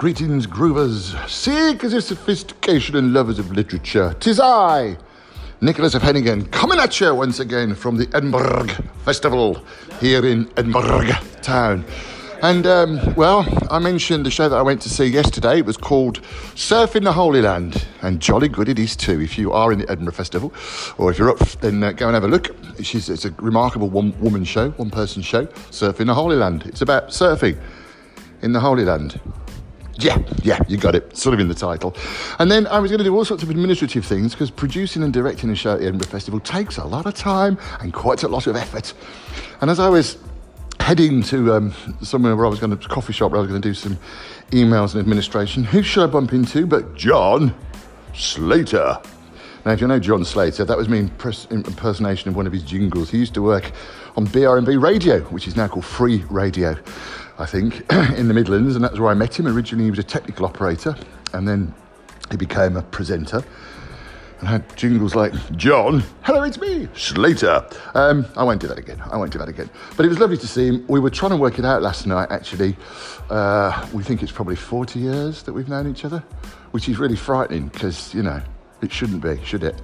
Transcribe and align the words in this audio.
Greetings, 0.00 0.46
groovers, 0.46 1.14
seekers 1.28 1.92
of 1.92 2.02
sophistication 2.02 2.96
and 2.96 3.12
lovers 3.12 3.38
of 3.38 3.52
literature. 3.52 4.16
Tis 4.18 4.40
I, 4.40 4.96
Nicholas 5.60 5.94
of 5.94 6.00
Hennigan, 6.00 6.50
coming 6.50 6.78
at 6.78 6.98
you 6.98 7.14
once 7.14 7.38
again 7.38 7.74
from 7.74 7.98
the 7.98 8.08
Edinburgh 8.14 8.68
Festival 9.04 9.62
here 10.00 10.24
in 10.24 10.50
Edinburgh 10.56 11.10
town. 11.42 11.84
And 12.42 12.66
um, 12.66 13.14
well, 13.14 13.46
I 13.70 13.78
mentioned 13.78 14.24
the 14.24 14.30
show 14.30 14.48
that 14.48 14.56
I 14.56 14.62
went 14.62 14.80
to 14.80 14.88
see 14.88 15.04
yesterday. 15.04 15.58
It 15.58 15.66
was 15.66 15.76
called 15.76 16.22
Surf 16.54 16.96
in 16.96 17.04
the 17.04 17.12
Holy 17.12 17.42
Land, 17.42 17.86
and 18.00 18.20
jolly 18.20 18.48
good 18.48 18.70
it 18.70 18.78
is 18.78 18.96
too. 18.96 19.20
If 19.20 19.36
you 19.36 19.52
are 19.52 19.70
in 19.70 19.80
the 19.80 19.90
Edinburgh 19.90 20.14
Festival, 20.14 20.50
or 20.96 21.10
if 21.10 21.18
you're 21.18 21.28
up, 21.28 21.46
then 21.60 21.82
uh, 21.82 21.92
go 21.92 22.06
and 22.06 22.14
have 22.14 22.24
a 22.24 22.28
look. 22.28 22.56
It's 22.78 23.26
a 23.26 23.32
remarkable 23.32 23.90
one 23.90 24.18
woman 24.18 24.44
show, 24.44 24.70
one 24.70 24.88
person 24.88 25.20
show, 25.20 25.46
Surf 25.70 26.00
in 26.00 26.06
the 26.06 26.14
Holy 26.14 26.36
Land. 26.36 26.64
It's 26.64 26.80
about 26.80 27.08
surfing 27.08 27.58
in 28.40 28.52
the 28.52 28.60
Holy 28.60 28.86
Land. 28.86 29.20
Yeah, 30.00 30.18
yeah, 30.42 30.58
you 30.66 30.76
got 30.76 30.94
it. 30.94 31.16
Sort 31.16 31.34
of 31.34 31.40
in 31.40 31.48
the 31.48 31.54
title. 31.54 31.94
And 32.38 32.50
then 32.50 32.66
I 32.66 32.78
was 32.78 32.90
going 32.90 32.98
to 32.98 33.04
do 33.04 33.14
all 33.14 33.24
sorts 33.24 33.42
of 33.42 33.50
administrative 33.50 34.04
things 34.04 34.32
because 34.32 34.50
producing 34.50 35.02
and 35.02 35.12
directing 35.12 35.50
a 35.50 35.54
show 35.54 35.74
at 35.74 35.80
the 35.80 35.86
Edinburgh 35.86 36.08
Festival 36.08 36.40
takes 36.40 36.78
a 36.78 36.84
lot 36.84 37.06
of 37.06 37.14
time 37.14 37.58
and 37.80 37.92
quite 37.92 38.22
a 38.22 38.28
lot 38.28 38.46
of 38.46 38.56
effort. 38.56 38.94
And 39.60 39.70
as 39.70 39.78
I 39.78 39.88
was 39.88 40.16
heading 40.80 41.22
to 41.24 41.54
um, 41.54 41.74
somewhere 42.02 42.34
where 42.34 42.46
I 42.46 42.48
was 42.48 42.58
going 42.58 42.76
to 42.76 42.88
coffee 42.88 43.12
shop 43.12 43.32
where 43.32 43.38
I 43.38 43.42
was 43.42 43.50
going 43.50 43.60
to 43.60 43.68
do 43.68 43.74
some 43.74 43.98
emails 44.50 44.94
and 44.94 45.00
administration, 45.00 45.64
who 45.64 45.82
should 45.82 46.02
I 46.02 46.06
bump 46.06 46.32
into 46.32 46.66
but 46.66 46.94
John 46.96 47.54
Slater? 48.14 49.00
Now, 49.64 49.72
if 49.72 49.80
you 49.80 49.86
know 49.86 49.98
John 49.98 50.24
Slater, 50.24 50.64
that 50.64 50.76
was 50.76 50.88
me 50.88 50.98
impersonation 50.98 52.30
of 52.30 52.36
one 52.36 52.46
of 52.46 52.52
his 52.52 52.62
jingles. 52.62 53.10
He 53.10 53.18
used 53.18 53.34
to 53.34 53.42
work 53.42 53.72
on 54.16 54.26
BRMB 54.26 54.82
Radio, 54.82 55.20
which 55.24 55.46
is 55.46 55.54
now 55.54 55.68
called 55.68 55.84
Free 55.84 56.24
Radio. 56.30 56.76
I 57.38 57.46
think, 57.46 57.90
in 58.18 58.28
the 58.28 58.34
Midlands, 58.34 58.74
and 58.74 58.84
that's 58.84 58.98
where 58.98 59.10
I 59.10 59.14
met 59.14 59.38
him. 59.38 59.46
Originally, 59.46 59.84
he 59.84 59.90
was 59.90 59.98
a 59.98 60.04
technical 60.04 60.46
operator, 60.46 60.96
and 61.34 61.46
then 61.46 61.74
he 62.30 62.36
became 62.36 62.76
a 62.76 62.82
presenter 62.82 63.44
and 64.40 64.48
had 64.48 64.76
jingles 64.76 65.14
like, 65.14 65.34
John, 65.56 66.02
hello, 66.22 66.42
it's 66.42 66.58
me, 66.58 66.88
Slater. 66.94 67.66
Um, 67.94 68.24
I 68.36 68.42
won't 68.42 68.60
do 68.60 68.66
that 68.68 68.78
again. 68.78 69.00
I 69.10 69.16
won't 69.18 69.32
do 69.32 69.38
that 69.38 69.48
again. 69.48 69.68
But 69.96 70.06
it 70.06 70.08
was 70.08 70.18
lovely 70.18 70.38
to 70.38 70.46
see 70.46 70.68
him. 70.68 70.86
We 70.88 71.00
were 71.00 71.10
trying 71.10 71.30
to 71.30 71.36
work 71.36 71.58
it 71.58 71.64
out 71.66 71.82
last 71.82 72.06
night, 72.06 72.28
actually. 72.30 72.76
Uh, 73.28 73.86
we 73.92 74.02
think 74.02 74.22
it's 74.22 74.32
probably 74.32 74.56
40 74.56 74.98
years 74.98 75.42
that 75.42 75.52
we've 75.52 75.68
known 75.68 75.86
each 75.86 76.06
other, 76.06 76.24
which 76.70 76.88
is 76.88 76.98
really 76.98 77.16
frightening 77.16 77.68
because, 77.68 78.14
you 78.14 78.22
know, 78.22 78.40
it 78.82 78.92
shouldn't 78.92 79.22
be, 79.22 79.42
should 79.44 79.64
it? 79.64 79.80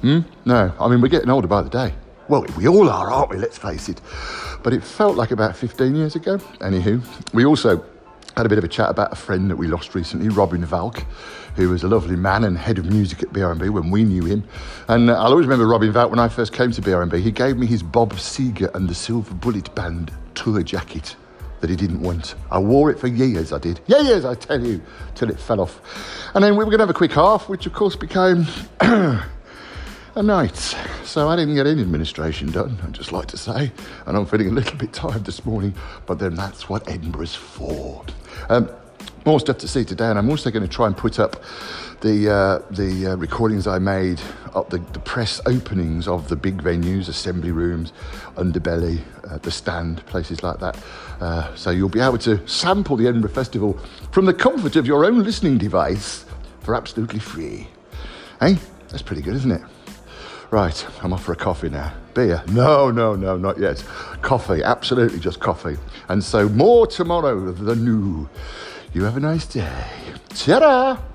Hmm? 0.00 0.20
No, 0.44 0.72
I 0.80 0.88
mean, 0.88 1.00
we're 1.00 1.08
getting 1.08 1.30
older 1.30 1.46
by 1.46 1.62
the 1.62 1.70
day. 1.70 1.94
Well, 2.28 2.46
we 2.56 2.66
all 2.68 2.88
are, 2.88 3.10
aren't 3.10 3.30
we? 3.30 3.36
Let's 3.36 3.58
face 3.58 3.88
it. 3.88 4.00
But 4.62 4.72
it 4.72 4.82
felt 4.82 5.16
like 5.16 5.30
about 5.30 5.56
15 5.56 5.94
years 5.94 6.16
ago. 6.16 6.38
Anywho, 6.60 7.04
we 7.34 7.44
also 7.44 7.84
had 8.36 8.46
a 8.46 8.48
bit 8.48 8.58
of 8.58 8.64
a 8.64 8.68
chat 8.68 8.88
about 8.88 9.12
a 9.12 9.16
friend 9.16 9.50
that 9.50 9.56
we 9.56 9.66
lost 9.66 9.94
recently, 9.94 10.28
Robin 10.28 10.64
Valk, 10.64 11.04
who 11.56 11.68
was 11.68 11.82
a 11.82 11.88
lovely 11.88 12.16
man 12.16 12.44
and 12.44 12.56
head 12.56 12.78
of 12.78 12.86
music 12.86 13.22
at 13.22 13.28
BRMB 13.30 13.68
when 13.70 13.90
we 13.90 14.04
knew 14.04 14.24
him. 14.24 14.44
And 14.88 15.10
uh, 15.10 15.14
I'll 15.14 15.32
always 15.32 15.46
remember 15.46 15.66
Robin 15.66 15.92
Valk 15.92 16.10
when 16.10 16.18
I 16.18 16.28
first 16.28 16.52
came 16.52 16.70
to 16.72 16.80
BRMB. 16.80 17.20
He 17.20 17.30
gave 17.30 17.58
me 17.58 17.66
his 17.66 17.82
Bob 17.82 18.14
Seger 18.14 18.74
and 18.74 18.88
the 18.88 18.94
Silver 18.94 19.34
Bullet 19.34 19.74
Band 19.74 20.12
tour 20.34 20.62
jacket 20.62 21.16
that 21.62 21.70
he 21.70 21.76
didn't 21.76 22.02
want. 22.02 22.34
I 22.50 22.58
wore 22.58 22.90
it 22.90 22.98
for 22.98 23.06
years, 23.06 23.52
I 23.52 23.58
did. 23.58 23.80
Years, 23.86 24.24
I 24.24 24.34
tell 24.34 24.62
you, 24.62 24.82
till 25.14 25.30
it 25.30 25.40
fell 25.40 25.60
off. 25.60 25.80
And 26.34 26.44
then 26.44 26.52
we 26.52 26.58
were 26.58 26.70
going 26.70 26.78
to 26.78 26.82
have 26.82 26.90
a 26.90 26.94
quick 26.94 27.12
half, 27.12 27.48
which 27.48 27.66
of 27.66 27.72
course 27.72 27.96
became 27.96 28.46
a 28.80 30.22
night. 30.22 30.56
So 31.04 31.28
I 31.28 31.36
didn't 31.36 31.54
get 31.54 31.66
any 31.66 31.80
administration 31.80 32.50
done, 32.50 32.78
I'd 32.84 32.92
just 32.92 33.12
like 33.12 33.28
to 33.28 33.36
say. 33.36 33.72
And 34.06 34.16
I'm 34.16 34.26
feeling 34.26 34.48
a 34.48 34.52
little 34.52 34.76
bit 34.76 34.92
tired 34.92 35.24
this 35.24 35.46
morning, 35.46 35.74
but 36.04 36.18
then 36.18 36.34
that's 36.34 36.68
what 36.68 36.88
Edinburgh's 36.90 37.34
for. 37.34 38.04
Um, 38.48 38.68
more 39.24 39.40
stuff 39.40 39.58
to 39.58 39.68
see 39.68 39.84
today, 39.84 40.06
and 40.06 40.18
I'm 40.18 40.28
also 40.30 40.50
going 40.50 40.66
to 40.66 40.68
try 40.68 40.86
and 40.86 40.96
put 40.96 41.18
up 41.18 41.42
the 42.00 42.30
uh, 42.30 42.58
the 42.70 43.12
uh, 43.12 43.16
recordings 43.16 43.66
I 43.66 43.78
made 43.78 44.20
up 44.54 44.70
the, 44.70 44.78
the, 44.78 44.98
press 44.98 45.40
openings 45.46 46.08
of 46.08 46.28
the 46.28 46.36
big 46.36 46.62
venues, 46.62 47.08
assembly 47.08 47.52
rooms, 47.52 47.92
underbelly, 48.36 49.00
uh, 49.30 49.38
the 49.38 49.50
stand, 49.50 50.04
places 50.06 50.42
like 50.42 50.58
that. 50.58 50.76
Uh, 51.20 51.54
so 51.54 51.70
you'll 51.70 51.88
be 51.88 52.00
able 52.00 52.18
to 52.18 52.46
sample 52.46 52.96
the 52.96 53.06
Edinburgh 53.06 53.30
Festival 53.30 53.78
from 54.10 54.26
the 54.26 54.34
comfort 54.34 54.76
of 54.76 54.86
your 54.86 55.04
own 55.04 55.22
listening 55.22 55.56
device 55.56 56.26
for 56.60 56.74
absolutely 56.74 57.18
free. 57.20 57.68
Hey, 58.40 58.58
that's 58.88 59.02
pretty 59.02 59.22
good, 59.22 59.34
isn't 59.36 59.52
it? 59.52 59.62
Right, 60.50 60.86
I'm 61.02 61.14
off 61.14 61.24
for 61.24 61.32
a 61.32 61.36
coffee 61.36 61.70
now. 61.70 61.94
Beer? 62.12 62.42
No, 62.48 62.90
no, 62.90 63.16
no, 63.16 63.38
not 63.38 63.58
yet. 63.58 63.82
Coffee, 64.20 64.62
absolutely 64.62 65.18
just 65.18 65.40
coffee. 65.40 65.78
And 66.08 66.22
so 66.22 66.48
more 66.50 66.86
tomorrow, 66.86 67.52
the 67.52 67.74
new. 67.74 68.28
You 68.94 69.04
have 69.04 69.16
a 69.16 69.20
nice 69.20 69.46
day. 69.46 69.86
Ta-da! 70.34 71.11